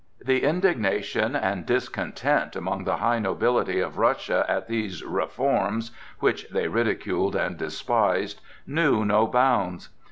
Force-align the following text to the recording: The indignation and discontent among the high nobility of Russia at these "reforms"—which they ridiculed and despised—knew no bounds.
The 0.25 0.41
indignation 0.43 1.35
and 1.35 1.63
discontent 1.63 2.55
among 2.55 2.85
the 2.85 2.97
high 2.97 3.19
nobility 3.19 3.79
of 3.81 3.99
Russia 3.99 4.43
at 4.49 4.67
these 4.67 5.03
"reforms"—which 5.05 6.49
they 6.49 6.67
ridiculed 6.67 7.35
and 7.35 7.55
despised—knew 7.55 9.05
no 9.05 9.27
bounds. 9.27 9.89